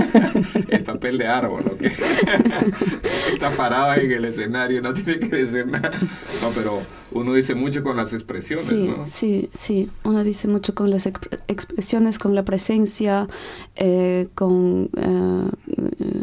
[0.70, 1.82] el papel de árbol, ¿ok?
[3.34, 5.90] Está parado en el escenario, no tiene que decir nada.
[6.40, 6.80] No, pero
[7.10, 9.06] uno dice mucho con las expresiones, sí, ¿no?
[9.06, 9.90] Sí, sí.
[10.02, 13.28] Uno dice mucho con las expresiones, con la presencia,
[13.76, 16.22] eh, con, eh,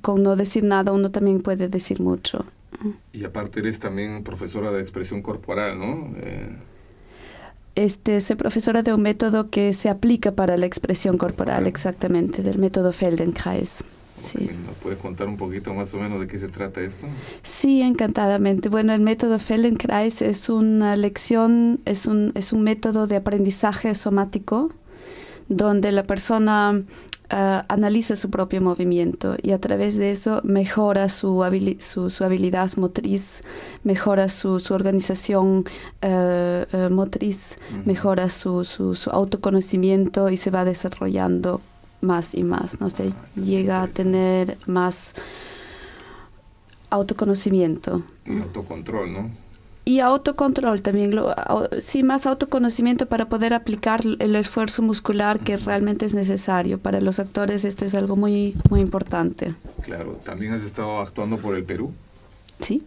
[0.00, 2.46] con no decir nada, uno también puede decir mucho.
[3.12, 6.14] Y aparte eres también profesora de expresión corporal, ¿no?
[6.22, 6.56] Eh,
[7.76, 12.58] este, soy profesora de un método que se aplica para la expresión corporal, exactamente, del
[12.58, 13.84] método Feldenkrais.
[14.14, 14.48] Sí.
[14.82, 17.06] puedes contar un poquito más o menos de qué se trata esto?
[17.42, 18.70] Sí, encantadamente.
[18.70, 24.72] Bueno, el método Feldenkrais es una lección, es un, es un método de aprendizaje somático
[25.48, 26.82] donde la persona
[27.32, 31.42] uh, analiza su propio movimiento y a través de eso mejora su,
[31.78, 33.42] su, su habilidad motriz,
[33.84, 35.64] mejora su, su organización
[36.02, 37.86] uh, motriz, uh -huh.
[37.86, 41.60] mejora su, su, autoconocimiento y se va desarrollando
[42.00, 42.90] más y más, ¿no?
[42.90, 45.14] Se llega a tener más
[46.90, 48.02] autoconocimiento.
[48.28, 49.45] Autocontrol, ¿no?
[49.88, 51.32] Y autocontrol también, lo,
[51.78, 56.78] sí, más autoconocimiento para poder aplicar el esfuerzo muscular que realmente es necesario.
[56.78, 59.54] Para los actores esto es algo muy, muy importante.
[59.82, 61.92] Claro, también has estado actuando por el Perú.
[62.58, 62.82] Sí,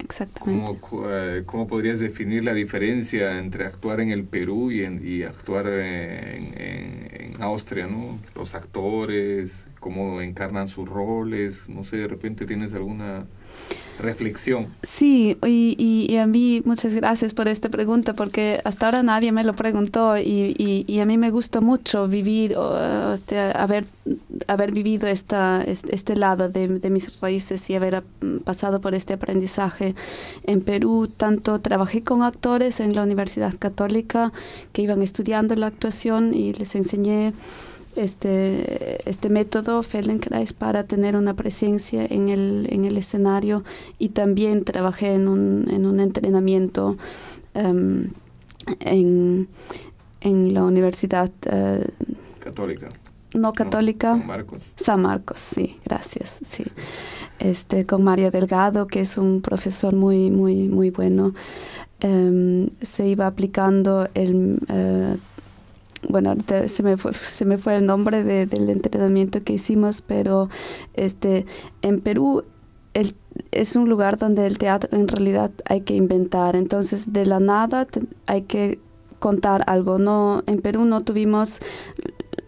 [0.00, 0.78] exactamente.
[0.80, 5.22] ¿Cómo, eh, cómo podrías definir la diferencia entre actuar en el Perú y, en, y
[5.22, 8.18] actuar en, en, en Austria, ¿no?
[8.34, 13.26] Los actores, cómo encarnan sus roles, no sé, de repente tienes alguna
[13.98, 14.66] reflexión.
[14.82, 19.44] Sí, y, y, a mí muchas gracias por esta pregunta porque hasta ahora nadie me
[19.44, 20.54] lo preguntó y,
[20.86, 22.56] y a mí me gusta mucho vivir,
[23.12, 23.84] este, haber,
[24.46, 28.02] haber vivido esta, este lado de, de, mis raíces y haber
[28.44, 29.94] pasado por este aprendizaje
[30.44, 31.08] en Perú.
[31.08, 34.32] Tanto trabajé con actores en la Universidad Católica
[34.72, 37.32] que iban estudiando la actuación y les enseñé
[37.96, 43.64] este, este método Feldenkrais para tener una presencia en el, en el escenario
[43.98, 46.96] y también trabajé en un, en un entrenamiento
[47.54, 48.08] um,
[48.80, 49.48] en,
[50.20, 51.84] en, la Universidad uh,
[52.40, 52.88] Católica.
[53.34, 54.16] No católica.
[54.16, 54.74] San Marcos.
[54.76, 56.64] San Marcos, sí, gracias, sí.
[57.40, 61.34] Este, con María Delgado, que es un profesor muy, muy, muy bueno.
[62.02, 65.18] Um, se iba aplicando el uh,
[66.08, 66.34] bueno,
[66.66, 70.48] se me fue, se me fue el nombre de, del entrenamiento que hicimos, pero
[70.94, 71.46] este,
[71.82, 72.44] en Perú
[72.94, 73.14] el,
[73.50, 77.84] es un lugar donde el teatro en realidad hay que inventar, entonces de la nada
[77.84, 78.78] te, hay que
[79.18, 79.98] contar algo.
[79.98, 81.60] No, en Perú no tuvimos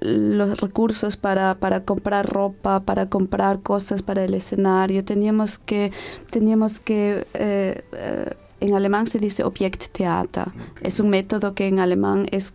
[0.01, 5.05] los recursos para, para comprar ropa, para comprar cosas para el escenario.
[5.05, 5.91] Teníamos que,
[6.31, 10.49] teníamos que eh, eh, en alemán se dice Objekttheater.
[10.49, 10.67] Okay.
[10.83, 12.55] Es un método que en alemán es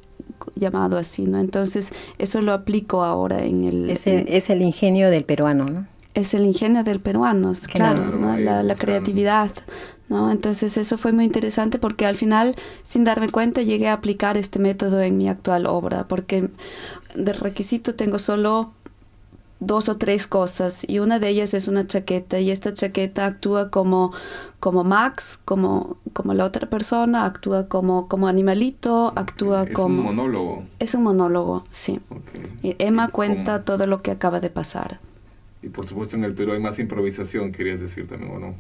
[0.56, 1.40] llamado así, ¿no?
[1.40, 3.90] Entonces, eso lo aplico ahora en el...
[3.90, 5.88] Es el, es el ingenio del peruano, ¿no?
[6.14, 8.36] Es el ingenio del peruano, claro, ¿no?
[8.38, 9.52] la, la, creatividad,
[10.10, 10.30] ¿no?
[10.30, 14.60] Entonces eso fue muy interesante porque al final, sin darme cuenta, llegué a aplicar este
[14.60, 16.50] método en mi actual obra, porque
[17.16, 18.74] de requisito tengo solo
[19.62, 23.70] dos o tres cosas y una de ellas es una chaqueta y esta chaqueta actúa
[23.70, 24.12] como,
[24.60, 30.00] como Max, como, como la otra persona, actúa como, como animalito, actúa es como...
[30.00, 30.64] un monólogo.
[30.80, 32.02] Es un monólogo, sí.
[32.10, 32.72] Okay.
[32.72, 33.66] Y Emma cuenta ¿Cómo?
[33.66, 35.00] todo lo que acaba de pasar.
[35.62, 38.56] Y por supuesto en el Perú hay más improvisación, querías decir también, ¿o no?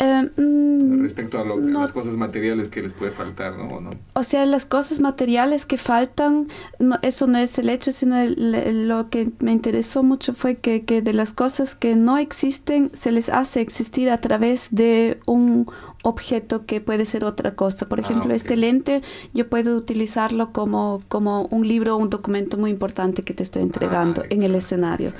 [0.00, 3.68] Eh, mm, Respecto a, lo, no, las cosas materiales que les puede faltar, ¿no?
[3.68, 3.90] ¿O, no?
[4.14, 6.48] o sea, las cosas materiales que faltan,
[6.78, 10.56] no, eso no es el hecho, sino el, el, lo que me interesó mucho fue
[10.56, 15.20] que, que, de las cosas que no existen, se les hace existir a través de
[15.26, 15.66] un
[16.02, 17.86] objeto que puede ser otra cosa.
[17.86, 18.36] Por ejemplo, ah, okay.
[18.36, 19.02] este lente
[19.34, 23.62] yo puedo utilizarlo como, como un libro o un documento muy importante que te estoy
[23.62, 25.12] entregando ah, en el escenario.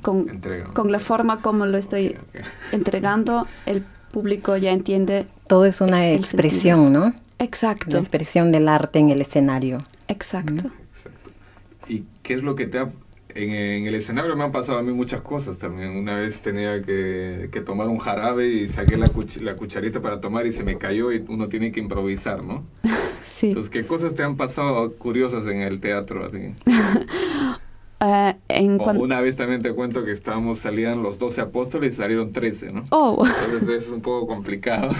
[0.00, 0.42] Con,
[0.74, 2.42] con, la forma como lo estoy okay, okay.
[2.72, 5.26] entregando, el público ya entiende.
[5.48, 7.06] Todo es una expresión, sentido.
[7.06, 7.14] ¿no?
[7.40, 7.90] Exacto.
[7.90, 9.78] La expresión del arte en el escenario.
[10.06, 10.68] Exacto.
[10.68, 10.72] ¿Mm?
[10.92, 11.30] Exacto.
[11.88, 12.88] ¿Y qué es lo que te ha...
[13.34, 15.90] En, en, el escenario me han pasado a mí muchas cosas también.
[15.96, 20.20] Una vez tenía que, que tomar un jarabe y saqué la, cuch la, cucharita para
[20.20, 22.62] tomar y se me cayó y uno tiene que improvisar, ¿no?
[23.24, 23.48] sí.
[23.48, 26.24] Entonces, ¿qué cosas te han pasado curiosas en el teatro?
[26.24, 26.54] Así?
[28.04, 31.96] Uh, en o una vez también te cuento que estábamos, salían los 12 apóstoles y
[31.96, 32.82] salieron 13, ¿no?
[32.90, 33.24] Oh.
[33.46, 34.90] Entonces es un poco complicado.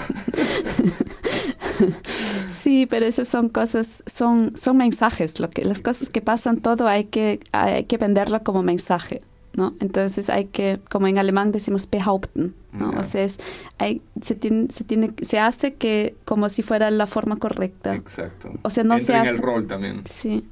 [2.48, 5.38] sí, pero esas son cosas, son, son mensajes.
[5.38, 9.20] Lo que, las cosas que pasan, todo hay que, hay que venderlo como mensaje.
[9.56, 9.74] ¿No?
[9.80, 12.90] Entonces hay que, como en alemán decimos behaupten, ¿no?
[12.90, 13.00] Yeah.
[13.00, 13.38] O sea, es,
[13.78, 17.94] hay, se, tiene, se, tiene, se hace que como si fuera la forma correcta.
[17.94, 18.50] Exacto.
[18.62, 19.30] O sea, no Entra se hace...
[19.30, 20.02] en el rol también.
[20.06, 20.44] Sí.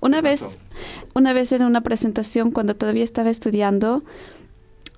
[0.00, 0.58] Una vez,
[1.14, 4.02] una vez en una presentación, cuando todavía estaba estudiando,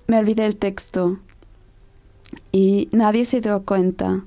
[0.07, 1.19] me olvidé el texto
[2.51, 4.23] y nadie se dio cuenta.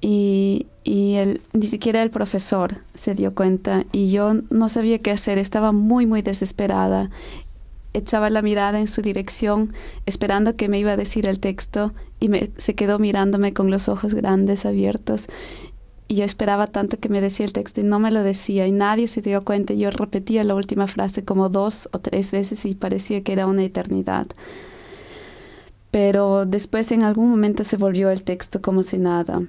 [0.00, 5.10] Y, y el, ni siquiera el profesor se dio cuenta y yo no sabía qué
[5.10, 7.10] hacer, estaba muy, muy desesperada
[7.94, 9.72] echaba la mirada en su dirección,
[10.06, 13.88] esperando que me iba a decir el texto, y me, se quedó mirándome con los
[13.88, 15.26] ojos grandes abiertos.
[16.10, 18.72] Y yo esperaba tanto que me decía el texto y no me lo decía, y
[18.72, 19.74] nadie se dio cuenta.
[19.74, 23.64] Yo repetía la última frase como dos o tres veces y parecía que era una
[23.64, 24.26] eternidad.
[25.90, 29.42] Pero después en algún momento se volvió el texto como si nada.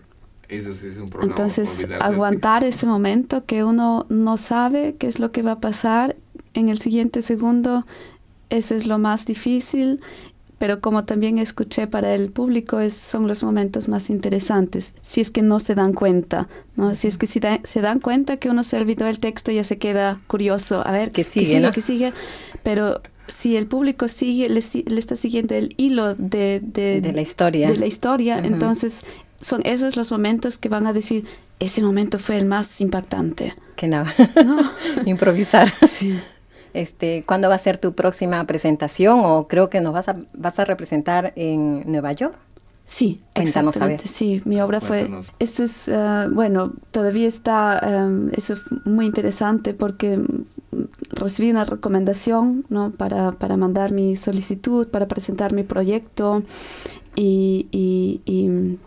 [0.50, 1.32] Eso sí es un problema.
[1.32, 6.18] Entonces, aguantar ese momento que uno no sabe qué es lo que va a pasar
[6.54, 7.86] en el siguiente segundo
[8.50, 10.00] eso es lo más difícil,
[10.58, 15.32] pero como también escuché para el público, es, son los momentos más interesantes, si es
[15.32, 16.94] que no se dan cuenta, ¿no?
[16.96, 19.64] Si es que si da, se dan cuenta que uno se olvidó el texto, ya
[19.64, 21.72] se queda curioso, a ver, que sigue, que sigue, ¿no?
[21.72, 22.14] que sigue,
[22.62, 27.22] pero si el público sigue, le, le está siguiendo el hilo de, de, de la
[27.22, 28.48] historia, de la historia uh -huh.
[28.48, 29.06] entonces
[29.40, 31.26] son esos los momentos que van a decir,
[31.60, 33.54] ese momento fue el más impactante.
[33.76, 34.14] Que nada,
[35.06, 35.74] improvisar.
[35.88, 36.20] Sí.
[36.74, 39.22] Este, ¿Cuándo va a ser tu próxima presentación?
[39.24, 42.36] O creo que nos vas a, vas a representar en Nueva York.
[42.86, 44.08] Sí, Cuéntanos, exactamente.
[44.08, 45.02] Sí, mi obra fue.
[45.02, 45.32] Cuéntanos.
[45.38, 50.20] Esto es, ah, bueno, todavía está, em, eso es muy interesante porque
[51.12, 52.90] recibí una recomendación, ¿no?
[52.92, 56.42] Para, para mandar mi solicitud, para presentar mi proyecto
[57.16, 58.78] y, y- y,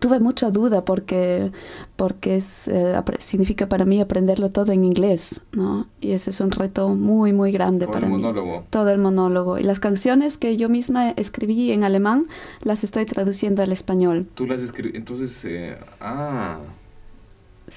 [0.00, 1.50] tuve mucha duda porque,
[1.96, 5.86] porque es, eh, significa para mí aprenderlo todo en inglés, ¿no?
[6.00, 8.20] Y ese es un reto muy, muy grande Todo el para mí.
[8.20, 8.64] monólogo.
[8.70, 9.58] Todo el monólogo.
[9.58, 12.26] Y las canciones que yo misma escribí en alemán
[12.62, 14.26] las estoy traduciendo al español.
[14.34, 16.58] Tú las escribes, entonces, eh, ah,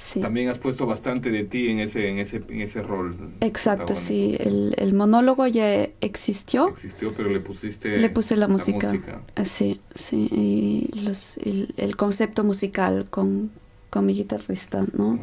[0.10, 0.22] Sí.
[0.22, 3.14] también has puesto bastante de ti en ese, en ese, en ese rol.
[3.42, 4.38] Exacto, sí.
[4.40, 6.70] El, el monólogo ya existió.
[6.70, 8.94] Existió, pero le pusiste Le puse la música.
[9.36, 10.30] Eh, Sí, sí.
[10.32, 13.52] Y los, el, el concepto musical con,
[13.90, 15.20] con mi guitarrista, ¿no?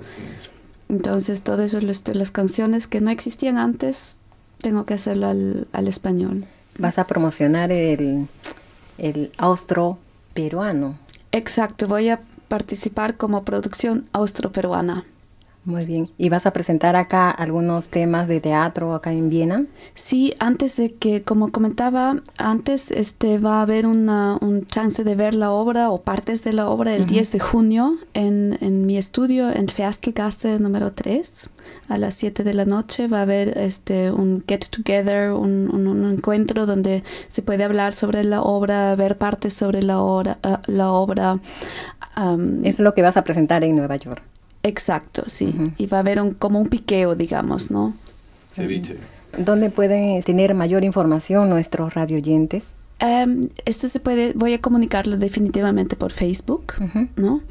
[0.91, 4.19] Entonces, todo eso, los- las canciones que no existían antes,
[4.61, 6.45] tengo que hacerlo al, al español.
[6.79, 8.27] Vas a promocionar el,
[8.99, 10.99] el austro-peruano.
[11.33, 15.05] Exacto, voy a participar como producción austro-peruana.
[15.67, 16.11] Muy bien.
[16.19, 19.65] ¿Y vas a presentar acá algunos temas de teatro acá en Viena?
[19.95, 25.15] Sí, antes de que, como comentaba antes, este va a haber una, un chance de
[25.15, 27.13] ver la obra o partes de la obra el Ujú.
[27.15, 31.49] 10 de junio en, en mi estudio en Ferstelgasse número 3
[31.89, 33.09] a las 7 de la noche.
[33.09, 37.95] Va a haber este un get together, un, un- un encuentro donde se puede hablar
[37.95, 40.37] sobre la obra, ver partes sobre la obra.
[40.43, 41.41] ah, la obra
[42.15, 44.23] am, Es lo que vas a presentar en Nueva York.
[44.65, 45.55] Exacto, sí.
[45.77, 47.95] Y va a haber un, como un piqueo, digamos, ¿no?
[48.55, 48.97] Ceviche.
[49.37, 52.75] ¿Dónde pueden tener mayor información nuestros radioyentes?
[52.99, 56.75] Em, esto se puede, voy a comunicarlo definitivamente por Facebook,
[57.17, 57.43] ¿no?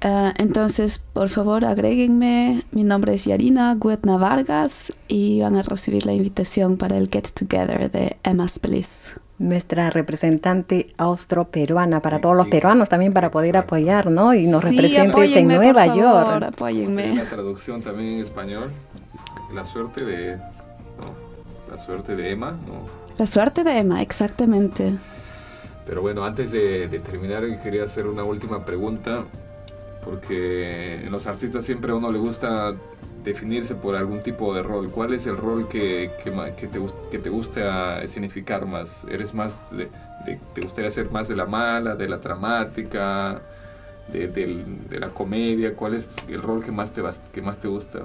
[0.00, 2.62] Ah, entonces, por favor, agréguenme.
[2.70, 7.30] Mi nombre es Yarina Guetna Vargas y van a recibir la invitación para el Get
[7.32, 9.16] Together de Emma Splis.
[9.38, 14.32] Nuestra representante austro-peruana, para todos los peruanos también para poder apoyar, ¿no?
[14.32, 15.98] Y nos Sí, representes en apóyenme, por Nueva favor,
[16.42, 16.44] York.
[16.54, 17.14] apóyenme.
[17.16, 18.70] La traducción también en español.
[19.52, 20.36] La suerte de.
[20.36, 22.86] No, la suerte de Emma, no.
[23.18, 24.94] La suerte de Emma, exactamente.
[25.86, 29.24] Pero bueno, antes de, de terminar, quería hacer una última pregunta.
[30.04, 32.74] Porque en los artistas siempre a uno le gusta
[33.24, 34.90] definirse por algún tipo de rol.
[34.90, 36.30] ¿Cuál es el rol que, que,
[36.66, 36.78] te,
[37.10, 39.02] que te gusta escenificar más?
[39.10, 39.88] ¿Eres más de,
[40.26, 43.40] de- ¿Te gustaría ser más de la mala, de la dramática,
[44.12, 45.74] de, la comedia?
[45.74, 47.02] ¿Cuál es el rol que más te,
[47.32, 48.00] que más te gusta?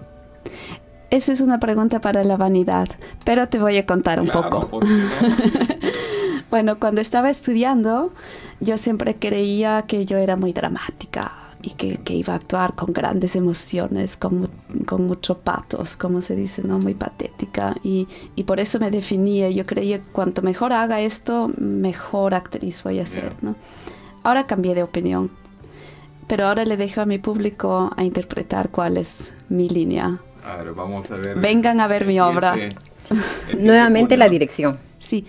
[1.10, 2.88] Esa es una pregunta para la vanidad,
[3.26, 4.80] pero te voy a contar un Claro, poco.
[6.50, 8.12] Bueno, cuando estaba estudiando,
[8.60, 11.32] yo siempre creía que yo era muy dramática
[11.62, 14.50] y que, que iba a actuar con grandes emociones, con,
[14.86, 16.80] con mucho patos, como se dice, ¿no?
[16.80, 17.76] Muy patética.
[17.84, 19.50] Y, y por eso me definía.
[19.50, 23.56] Yo creía que cuanto mejor haga esto, mejor actriz voy a ser, ¿no?
[24.24, 25.32] Ahora cambié de opinión.
[26.28, 30.20] Pero ahora le dejo a mi público a interpretar cuál es mi línea.
[30.46, 31.40] A ver, vamos a ver.
[31.40, 32.56] Vengan a ver mi obra.
[33.60, 34.78] Nuevamente la dirección.
[35.00, 35.26] Sí,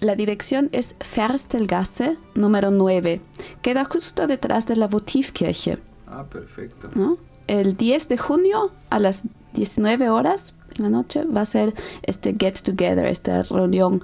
[0.00, 3.20] la dirección es Ferstelgasse número 9.
[3.62, 5.78] Queda justo detrás de la Votivkirche.
[6.06, 6.90] Ah, perfecto.
[6.94, 7.18] ¿no?
[7.46, 9.22] El 10 de junio a las
[9.54, 14.02] 19 horas en la noche va a ser este get together, esta reunión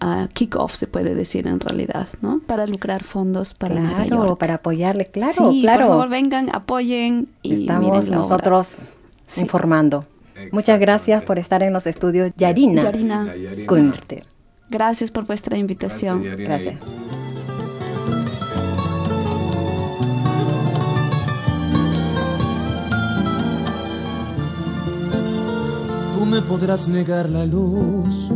[0.00, 2.40] ah, kick-off se puede decir en realidad, ¿no?
[2.46, 4.38] Para lucrar fondos para Nueva Claro, York.
[4.38, 5.78] para apoyarle, claro, sí, claro.
[5.86, 8.28] por favor vengan, apoyen y Estamos miren la obra.
[8.36, 8.76] nosotros
[9.36, 10.04] informando.
[10.52, 13.34] Muchas gracias por estar en los estudios Yarina, Yarina.
[13.66, 14.24] Kunter.
[14.70, 16.22] Gracias por vuestra invitación.
[16.22, 16.78] Gracias.
[26.16, 28.30] Tú me podrás negar la luz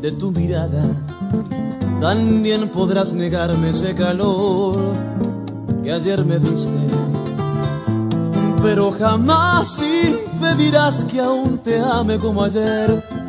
[0.00, 0.84] de tu mirada,
[2.00, 4.78] también podrás negarme ese calor
[5.82, 6.70] que ayer me diste,
[8.62, 13.19] pero jamás impedirás que aún te ame como ayer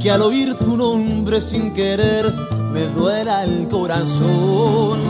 [0.00, 2.32] que al oír tu nombre sin querer
[2.72, 5.00] me duela el corazón.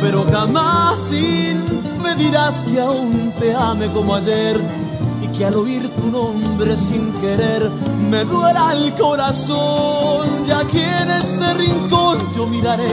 [0.00, 4.60] Pero jamás impedirás que aún te ame como ayer
[5.22, 7.70] y que al oír tu nombre sin querer
[8.10, 10.28] me duela el corazón.
[10.46, 12.90] Y aquí en este rincón yo miraré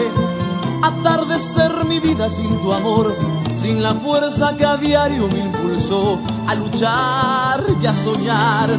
[0.84, 3.14] atardecer mi vida sin tu amor,
[3.56, 8.70] sin la fuerza que a diario me impulsó a luchar y a soñar.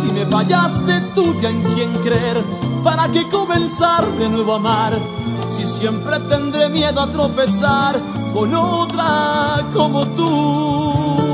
[0.00, 2.42] Si me fallaste tú ya en quién creer,
[2.84, 4.98] para qué comenzar de nuevo a amar.
[5.50, 7.98] Si siempre tendré miedo a tropezar
[8.32, 11.27] con otra como tú.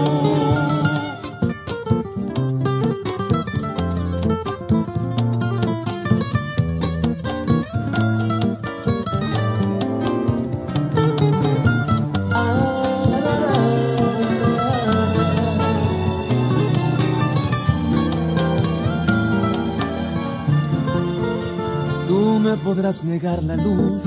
[22.62, 24.02] Podrás negar la luz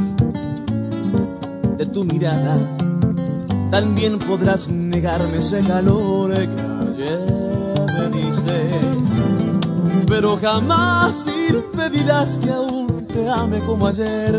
[1.78, 2.58] de tu mirada,
[3.70, 7.20] también podrás negarme ese calor que ayer
[7.94, 8.70] me diste,
[10.08, 14.36] pero jamás impedirás que aún te ame como ayer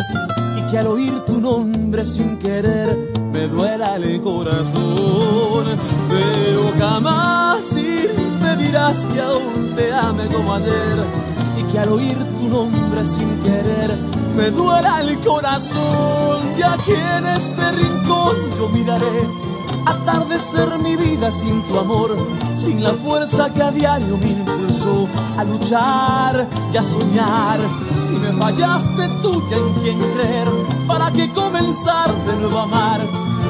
[0.56, 2.96] y que al oír tu nombre sin querer
[3.32, 5.64] me duela el corazón,
[6.08, 11.27] pero jamás impedirás que aún te ame como ayer
[11.70, 13.96] que al oír tu nombre sin querer
[14.36, 19.48] me duela el corazón y aquí en este rincón yo miraré
[19.88, 22.16] atardecer mi vida sin tu amor,
[22.56, 27.58] sin la fuerza que a diario me impulsó a luchar y a soñar.
[28.06, 30.48] Si me fallaste tú ya en quién creer,
[30.86, 33.00] para qué comenzar de nuevo a amar.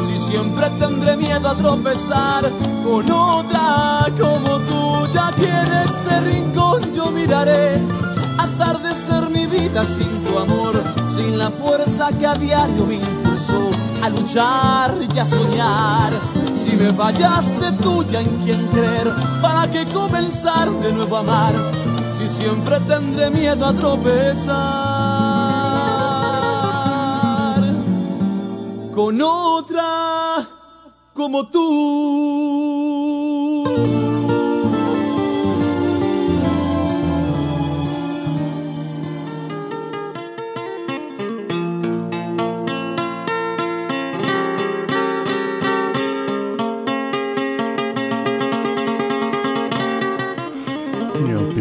[0.06, 2.50] Si siempre tendré miedo a tropezar
[2.84, 7.82] con otra como tú, ya aquí en este rincón yo miraré
[8.38, 10.74] atardecer mi vida sin tu amor,
[11.14, 13.70] sin la fuerza que a diario me impulsó
[14.02, 16.12] a luchar y a soñar.
[16.54, 19.12] Si me fallaste tú ya en quién creer,
[19.42, 21.54] para qué comenzar de nuevo a amar,
[22.16, 25.48] si siempre tendré miedo a tropezar
[28.94, 30.48] con otra
[31.14, 33.17] como tú.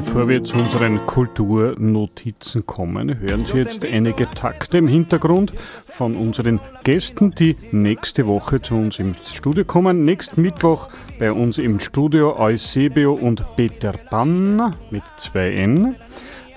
[0.02, 6.60] Bevor wir zu unseren Kulturnotizen kommen, hören Sie jetzt einige Takte im Hintergrund von unseren
[6.84, 10.04] Gästen, die nächste Woche zu uns im Studio kommen.
[10.04, 15.96] Nächsten Mittwoch bei uns im Studio Eusebio und Peter Pann mit 2N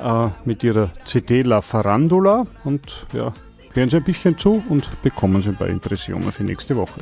[0.01, 3.33] äh, mit ihrer CD La Farandula und ja,
[3.73, 7.01] hören Sie ein bisschen zu und bekommen Sie ein paar Impressionen für nächste Woche.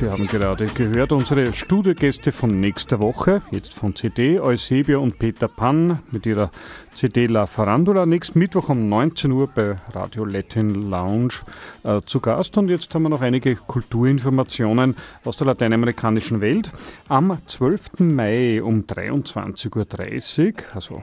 [0.00, 5.46] Sie haben gerade gehört unsere Studiogäste von nächster Woche, jetzt von CD, Eusebio und Peter
[5.46, 6.50] Pann mit ihrer
[6.94, 8.06] CD La Farandula.
[8.06, 11.34] Nächsten Mittwoch um 19 Uhr bei Radio Latin Lounge
[11.82, 12.56] äh, zu Gast.
[12.56, 16.72] Und jetzt haben wir noch einige Kulturinformationen aus der lateinamerikanischen Welt.
[17.08, 17.98] Am 12.
[17.98, 21.02] Mai um 23.30 Uhr, also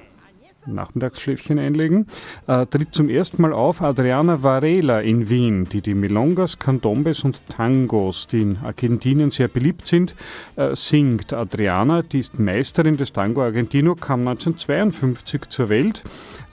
[0.68, 2.08] Nachmittagsschläfchen einlegen,
[2.48, 7.42] äh, tritt zum ersten Mal auf Adriana Varela in Wien, die die Milongas, Candombes und
[7.50, 10.16] Tangos, die in Argentinien sehr beliebt sind,
[10.56, 11.34] äh, singt.
[11.34, 16.04] Adriana, die ist Meisterin des Tango Argentino, kam 1952 zur Welt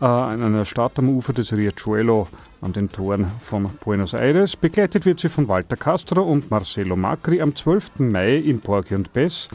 [0.01, 2.29] äh, in einer Stadt am Ufer des Riachuelo
[2.65, 4.57] an den Toren von Buenos Aires.
[4.57, 7.99] Begleitet wird sie von Walter Castro und Marcelo Macri am 12.
[7.99, 9.49] Mai im Porgy und Bess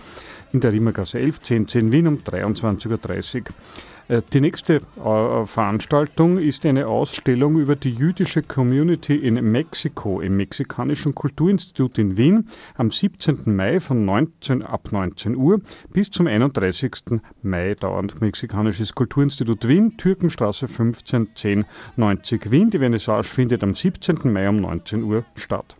[0.53, 3.43] in der Rimmergasse 11, 10, 10 Wien um 23.30 Uhr.
[4.09, 10.35] Äh, die nächste äh, Veranstaltung ist eine Ausstellung über die jüdische Community in Mexiko im
[10.35, 13.43] Mexikanischen Kulturinstitut in Wien am 17.
[13.45, 15.61] Mai von 19 ab 19 Uhr
[15.93, 17.21] bis zum 31.
[17.43, 22.71] Mai dauernd Mexikanisches Kulturinstitut Wien, Türkenstraße 15 10 90 Wien.
[22.71, 24.33] Die Vernissage findet am 17.
[24.33, 25.77] Mai um 19 Uhr statt.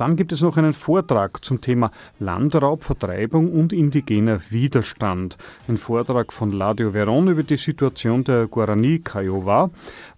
[0.00, 1.90] Dann gibt es noch einen Vortrag zum Thema
[2.20, 5.36] Landraub, Vertreibung und indigener Widerstand.
[5.68, 9.68] Ein Vortrag von Ladio Veron über die Situation der Guarani Kiowa.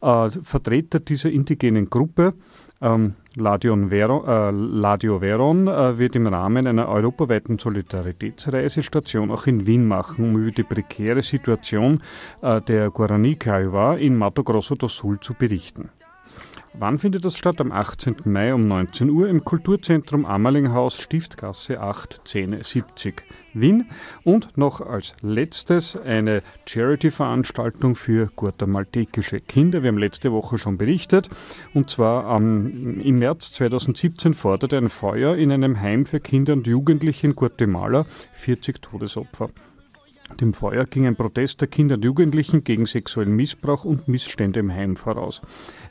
[0.01, 2.35] Äh, Vertreter dieser indigenen Gruppe
[2.81, 9.67] ähm, Ladion Veron, äh, Ladio Veron äh, wird im Rahmen einer europaweiten Solidaritätsreisestation auch in
[9.67, 12.03] Wien machen, um über die prekäre Situation
[12.41, 15.91] äh, der Guarani Kiowa in Mato Grosso do Sul zu berichten.
[16.75, 17.61] Wann findet das statt?
[17.61, 18.17] Am 18.
[18.25, 23.91] Mai um 19 Uhr im Kulturzentrum Ammerlinghaus, Stiftgasse 8 1070 Wien.
[24.25, 29.83] Und noch als letztes eine Charity-Veranstaltung für guatemaltekische Kinder.
[29.83, 31.29] Wir haben letzte Woche schon berichtet.
[31.75, 36.67] Und zwar ähm, im März 2017 forderte ein Feuer in einem Heim für Kinder und
[36.67, 39.51] Jugendliche in Guatemala 40 Todesopfer.
[40.41, 44.73] Dem Feuer ging ein Protest der Kinder und Jugendlichen gegen sexuellen Missbrauch und Missstände im
[44.73, 45.43] Heim voraus.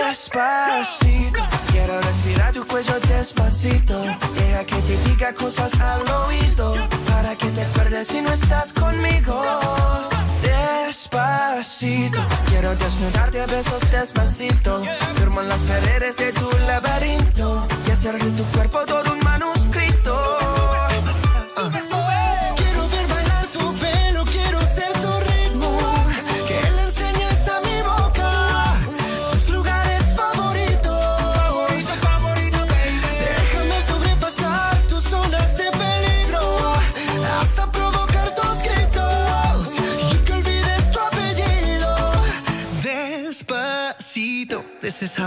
[0.08, 4.02] Despacito, quiero respirar tu cuello despacito.
[4.34, 6.74] Deja que te diga cosas al oído
[7.06, 9.40] para que te acuerdes si no estás conmigo.
[10.42, 12.18] Despacito,
[12.48, 14.82] quiero desnudarte a besos despacito.
[15.14, 17.68] Firmo en las paredes de tu laberinto
[18.08, 19.55] hacer de tu cuerpo todo un manuscrito.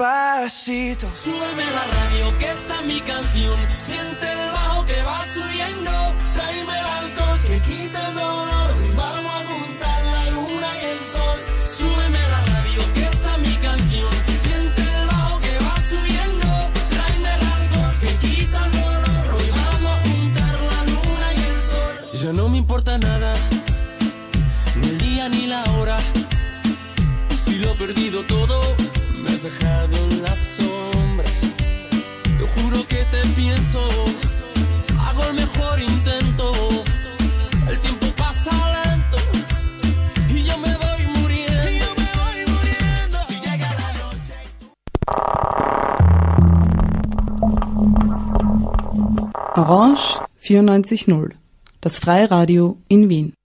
[0.00, 1.06] Despacito.
[1.22, 3.58] Súbeme la radio que está mi canción.
[3.78, 5.90] Siente el bajo que va subiendo.
[6.34, 8.96] Tráeme el alcohol que quita el dolor.
[8.96, 11.38] Vamos a juntar la luna y el sol.
[11.60, 14.12] Súbeme la radio que está mi canción.
[14.42, 16.48] Siente el bajo que va subiendo.
[16.94, 19.34] Tráeme el alcohol que quita el dolor.
[19.36, 22.20] Hoy vamos a juntar la luna y el sol.
[22.22, 23.34] Ya no me importa nada,
[24.76, 25.98] ni el día ni la hora.
[27.30, 28.79] Si lo he perdido todo,
[29.40, 31.46] has dejado en las sombras.
[32.38, 33.80] Te juro que te pienso,
[34.98, 36.52] hago el mejor intento.
[37.68, 38.50] El tiempo pasa
[38.84, 39.18] lento
[40.28, 41.96] y yo me voy muriendo.
[43.26, 44.34] Si llega la noche.
[49.56, 51.38] Orange 94.0,
[51.80, 53.34] das Freiradio in Wien.